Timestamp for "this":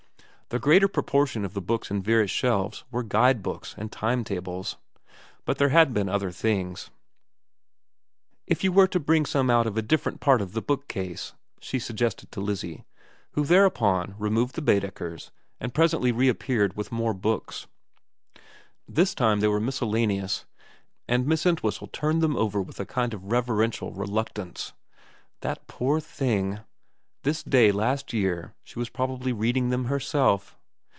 18.89-19.15, 27.23-27.43